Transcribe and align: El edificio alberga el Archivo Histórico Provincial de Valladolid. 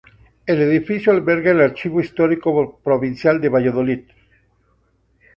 El 0.47 0.59
edificio 0.59 1.11
alberga 1.11 1.51
el 1.51 1.61
Archivo 1.61 2.01
Histórico 2.01 2.79
Provincial 2.83 3.39
de 3.39 3.49
Valladolid. 3.49 3.99